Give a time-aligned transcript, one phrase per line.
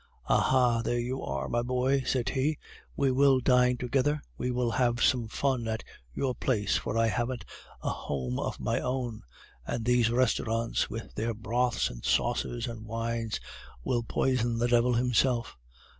[0.27, 0.81] "'Aha!
[0.81, 2.57] There you are, my boy!' said he.
[2.95, 4.19] 'We will dine together.
[4.35, 7.45] We will have some fun at your place, for I haven't
[7.83, 9.21] a home of my own,
[9.63, 13.39] and these restaurants, with their broths, and sauces, and wines,
[13.83, 15.55] would poison the Devil himself.